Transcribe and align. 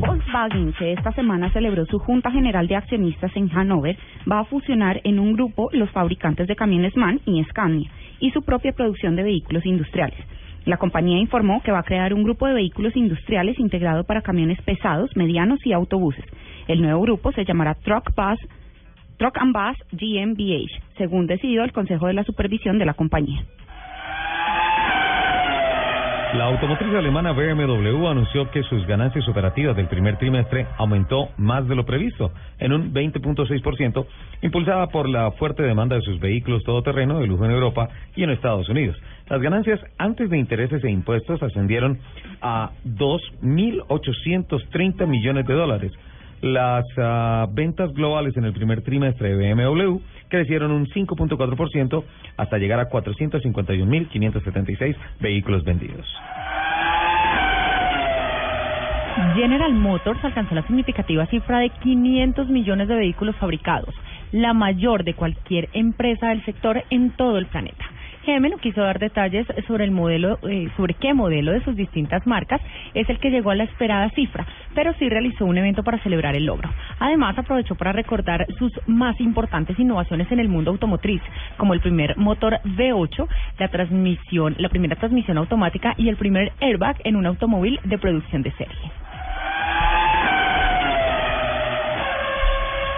Volkswagen, 0.00 0.72
que 0.72 0.92
esta 0.92 1.12
semana 1.12 1.52
celebró 1.52 1.86
su 1.86 2.00
Junta 2.00 2.32
General 2.32 2.66
de 2.66 2.74
Accionistas 2.74 3.30
en 3.36 3.48
Hannover, 3.48 3.96
va 4.30 4.40
a 4.40 4.44
fusionar 4.44 5.00
en 5.04 5.20
un 5.20 5.34
grupo 5.34 5.68
los 5.72 5.90
fabricantes 5.90 6.48
de 6.48 6.56
camiones 6.56 6.96
MAN 6.96 7.20
y 7.24 7.42
Scania 7.44 7.88
y 8.18 8.30
su 8.32 8.42
propia 8.42 8.72
producción 8.72 9.14
de 9.14 9.22
vehículos 9.22 9.64
industriales. 9.64 10.18
La 10.64 10.76
compañía 10.76 11.18
informó 11.18 11.62
que 11.62 11.70
va 11.70 11.80
a 11.80 11.84
crear 11.84 12.14
un 12.14 12.24
grupo 12.24 12.48
de 12.48 12.54
vehículos 12.54 12.96
industriales 12.96 13.60
integrado 13.60 14.04
para 14.04 14.22
camiones 14.22 14.60
pesados, 14.62 15.16
medianos 15.16 15.64
y 15.64 15.72
autobuses. 15.72 16.24
El 16.66 16.82
nuevo 16.82 17.02
grupo 17.02 17.30
se 17.32 17.44
llamará 17.44 17.74
Truck 17.74 18.12
Bus 18.16 18.40
Truck 19.22 19.38
and 19.38 19.54
Bus 19.54 19.78
GmbH, 19.92 20.82
según 20.98 21.28
decidió 21.28 21.62
el 21.62 21.72
Consejo 21.72 22.08
de 22.08 22.14
la 22.14 22.24
Supervisión 22.24 22.78
de 22.78 22.86
la 22.86 22.94
compañía. 22.94 23.44
La 26.34 26.44
automotriz 26.46 26.94
alemana 26.94 27.32
BMW 27.32 28.08
anunció 28.08 28.50
que 28.50 28.62
sus 28.62 28.86
ganancias 28.86 29.28
operativas 29.28 29.76
del 29.76 29.88
primer 29.88 30.16
trimestre 30.16 30.66
aumentó 30.78 31.28
más 31.36 31.68
de 31.68 31.74
lo 31.74 31.84
previsto, 31.84 32.32
en 32.58 32.72
un 32.72 32.94
20.6%, 32.94 34.06
impulsada 34.40 34.86
por 34.86 35.10
la 35.10 35.30
fuerte 35.32 35.62
demanda 35.62 35.96
de 35.96 36.00
sus 36.00 36.18
vehículos 36.20 36.64
todoterreno 36.64 37.18
de 37.18 37.26
lujo 37.26 37.44
en 37.44 37.50
Europa 37.50 37.90
y 38.16 38.22
en 38.22 38.30
Estados 38.30 38.66
Unidos. 38.70 38.96
Las 39.28 39.42
ganancias 39.42 39.78
antes 39.98 40.30
de 40.30 40.38
intereses 40.38 40.82
e 40.82 40.90
impuestos 40.90 41.42
ascendieron 41.42 41.98
a 42.40 42.70
2.830 42.86 45.06
millones 45.06 45.46
de 45.46 45.52
dólares, 45.52 45.92
las 46.42 46.84
uh, 46.98 47.46
ventas 47.52 47.92
globales 47.94 48.36
en 48.36 48.44
el 48.44 48.52
primer 48.52 48.82
trimestre 48.82 49.34
de 49.34 49.54
BMW 49.54 49.96
crecieron 50.28 50.70
un 50.72 50.86
5.4% 50.86 52.04
hasta 52.36 52.58
llegar 52.58 52.80
a 52.80 52.90
451.576 52.90 54.94
vehículos 55.20 55.64
vendidos. 55.64 56.06
General 59.34 59.72
Motors 59.72 60.22
alcanzó 60.24 60.54
la 60.54 60.66
significativa 60.66 61.24
cifra 61.26 61.60
de 61.60 61.70
500 61.70 62.48
millones 62.48 62.88
de 62.88 62.96
vehículos 62.96 63.36
fabricados, 63.36 63.94
la 64.32 64.52
mayor 64.52 65.04
de 65.04 65.14
cualquier 65.14 65.68
empresa 65.72 66.30
del 66.30 66.44
sector 66.44 66.82
en 66.90 67.10
todo 67.10 67.38
el 67.38 67.46
planeta. 67.46 67.91
No 68.24 68.58
quiso 68.58 68.82
dar 68.82 68.98
detalles 68.98 69.46
sobre 69.66 69.84
el 69.84 69.90
modelo, 69.90 70.38
eh, 70.48 70.68
sobre 70.76 70.94
qué 70.94 71.12
modelo 71.12 71.52
de 71.52 71.64
sus 71.64 71.74
distintas 71.74 72.26
marcas 72.26 72.60
es 72.94 73.08
el 73.10 73.18
que 73.18 73.30
llegó 73.30 73.50
a 73.50 73.56
la 73.56 73.64
esperada 73.64 74.10
cifra, 74.10 74.46
pero 74.74 74.94
sí 74.94 75.08
realizó 75.08 75.44
un 75.44 75.58
evento 75.58 75.82
para 75.82 75.98
celebrar 76.02 76.36
el 76.36 76.46
logro. 76.46 76.70
Además, 77.00 77.36
aprovechó 77.36 77.74
para 77.74 77.92
recordar 77.92 78.46
sus 78.58 78.72
más 78.86 79.20
importantes 79.20 79.78
innovaciones 79.78 80.30
en 80.30 80.38
el 80.38 80.48
mundo 80.48 80.70
automotriz, 80.70 81.20
como 81.56 81.74
el 81.74 81.80
primer 81.80 82.16
motor 82.16 82.60
V8, 82.64 83.26
la 83.58 83.68
transmisión, 83.68 84.54
la 84.58 84.68
primera 84.68 84.96
transmisión 84.96 85.38
automática 85.38 85.94
y 85.96 86.08
el 86.08 86.16
primer 86.16 86.52
airbag 86.60 86.98
en 87.04 87.16
un 87.16 87.26
automóvil 87.26 87.80
de 87.84 87.98
producción 87.98 88.42
de 88.42 88.52
serie. 88.52 89.01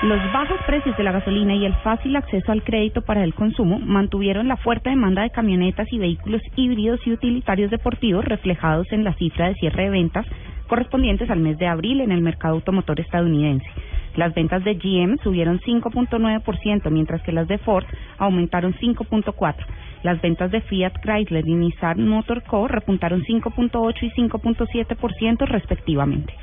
Los 0.04 0.20
bajos 0.34 0.60
precios 0.66 0.94
de 0.98 1.02
la 1.02 1.12
gasolina 1.12 1.54
y 1.54 1.64
el 1.64 1.72
fácil 1.76 2.14
acceso 2.14 2.52
al 2.52 2.62
crédito 2.62 3.00
para 3.00 3.24
el 3.24 3.32
consumo 3.32 3.78
mantuvieron 3.78 4.48
la 4.48 4.58
fuerte 4.58 4.90
demanda 4.90 5.22
de 5.22 5.30
camionetas 5.30 5.90
y 5.90 5.96
vehículos 5.96 6.42
híbridos 6.56 7.00
y 7.06 7.12
utilitarios 7.12 7.70
deportivos 7.70 8.22
reflejados 8.22 8.86
en 8.92 9.02
la 9.02 9.14
cifra 9.14 9.48
de 9.48 9.54
cierre 9.54 9.84
de 9.84 9.88
ventas 9.88 10.26
correspondientes 10.68 11.30
al 11.30 11.40
mes 11.40 11.56
de 11.56 11.68
abril 11.68 12.02
en 12.02 12.12
el 12.12 12.20
mercado 12.20 12.56
automotor 12.56 13.00
estadounidense. 13.00 13.66
Las 14.14 14.34
ventas 14.34 14.62
de 14.62 14.74
GM 14.74 15.16
subieron 15.22 15.58
5.9%, 15.60 16.90
mientras 16.90 17.22
que 17.22 17.32
las 17.32 17.48
de 17.48 17.56
Ford 17.56 17.86
aumentaron 18.18 18.74
5.4%. 18.74 19.54
Las 20.02 20.20
ventas 20.20 20.50
de 20.50 20.60
Fiat 20.60 21.00
Chrysler 21.00 21.48
y 21.48 21.54
Nissan 21.54 22.06
Motor 22.06 22.42
Co. 22.42 22.68
repuntaron 22.68 23.22
5.8 23.22 24.02
y 24.02 24.10
5.7% 24.10 25.46
respectivamente. 25.46 26.34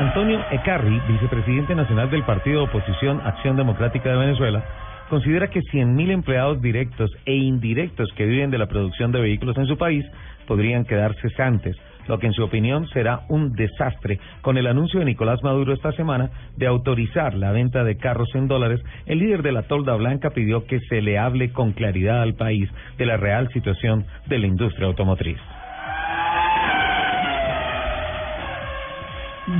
Antonio 0.00 0.42
Ecarri, 0.50 0.98
vicepresidente 1.08 1.74
nacional 1.74 2.08
del 2.10 2.24
Partido 2.24 2.60
de 2.60 2.68
Oposición 2.68 3.20
Acción 3.22 3.54
Democrática 3.54 4.08
de 4.08 4.16
Venezuela, 4.16 4.64
considera 5.10 5.50
que 5.50 5.60
100.000 5.60 6.10
empleados 6.10 6.62
directos 6.62 7.10
e 7.26 7.34
indirectos 7.34 8.08
que 8.16 8.24
viven 8.24 8.50
de 8.50 8.56
la 8.56 8.66
producción 8.66 9.12
de 9.12 9.20
vehículos 9.20 9.58
en 9.58 9.66
su 9.66 9.76
país 9.76 10.06
podrían 10.46 10.86
quedar 10.86 11.14
cesantes, 11.16 11.76
lo 12.08 12.18
que 12.18 12.28
en 12.28 12.32
su 12.32 12.42
opinión 12.42 12.88
será 12.88 13.26
un 13.28 13.52
desastre 13.52 14.18
con 14.40 14.56
el 14.56 14.68
anuncio 14.68 15.00
de 15.00 15.04
Nicolás 15.04 15.42
Maduro 15.42 15.74
esta 15.74 15.92
semana 15.92 16.30
de 16.56 16.66
autorizar 16.66 17.34
la 17.34 17.52
venta 17.52 17.84
de 17.84 17.98
carros 17.98 18.34
en 18.34 18.48
dólares. 18.48 18.80
El 19.04 19.18
líder 19.18 19.42
de 19.42 19.52
la 19.52 19.64
tolda 19.64 19.96
blanca 19.96 20.30
pidió 20.30 20.64
que 20.64 20.80
se 20.88 21.02
le 21.02 21.18
hable 21.18 21.52
con 21.52 21.72
claridad 21.72 22.22
al 22.22 22.36
país 22.36 22.70
de 22.96 23.04
la 23.04 23.18
real 23.18 23.50
situación 23.52 24.06
de 24.28 24.38
la 24.38 24.46
industria 24.46 24.86
automotriz. 24.86 25.36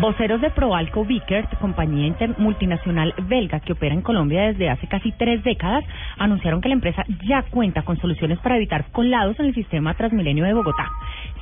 Voceros 0.00 0.40
de 0.40 0.48
Proalco 0.48 1.04
Vickers, 1.04 1.46
compañía 1.60 2.14
multinacional 2.38 3.12
belga 3.28 3.60
que 3.60 3.74
opera 3.74 3.94
en 3.94 4.00
Colombia 4.00 4.44
desde 4.44 4.70
hace 4.70 4.86
casi 4.86 5.12
tres 5.12 5.44
décadas, 5.44 5.84
anunciaron 6.16 6.62
que 6.62 6.70
la 6.70 6.74
empresa 6.74 7.04
ya 7.28 7.42
cuenta 7.42 7.82
con 7.82 7.98
soluciones 7.98 8.38
para 8.38 8.56
evitar 8.56 8.90
colados 8.92 9.38
en 9.38 9.46
el 9.46 9.54
sistema 9.54 9.92
Transmilenio 9.92 10.46
de 10.46 10.54
Bogotá. 10.54 10.88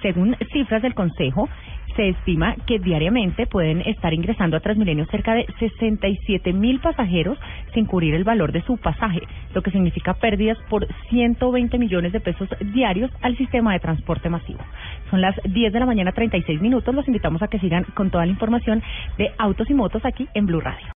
Según 0.03 0.37
cifras 0.53 0.83
del 0.83 0.95
Consejo, 0.95 1.49
se 1.95 2.09
estima 2.09 2.57
que 2.67 2.81
diariamente 2.81 3.47
pueden 3.47 3.81
estar 3.83 4.13
ingresando 4.13 4.57
a 4.57 4.61
Transmilenio 4.61 5.07
cerca 5.07 5.35
de 5.35 5.47
67 5.61 6.53
mil 6.53 6.81
pasajeros 6.81 7.39
sin 7.75 7.87
cubrir 7.87 8.15
el 8.15 8.25
valor 8.25 8.51
de 8.51 8.63
su 8.63 8.77
pasaje, 8.77 9.21
lo 9.55 9.63
que 9.63 9.71
significa 9.71 10.15
pérdidas 10.15 10.59
por 10.69 10.87
120 11.11 11.79
millones 11.79 12.13
de 12.13 12.21
pesos 12.21 12.49
diarios 12.73 13.11
al 13.23 13.37
sistema 13.37 13.73
de 13.73 13.81
transporte 13.81 14.29
masivo. 14.29 14.61
Son 15.11 15.21
las 15.21 15.35
10 15.45 15.73
de 15.73 15.81
la 15.81 15.87
mañana, 15.87 16.13
36 16.13 16.61
minutos. 16.61 16.95
Los 16.95 17.07
invitamos 17.07 17.43
a 17.43 17.49
que 17.49 17.59
sigan 17.59 17.85
con 17.95 18.11
toda 18.11 18.27
la 18.27 18.33
información 18.33 18.83
de 19.17 19.33
autos 19.39 19.69
y 19.71 19.75
motos 19.75 20.05
aquí 20.05 20.29
en 20.35 20.47
Blue 20.47 20.61
Radio. 20.61 20.87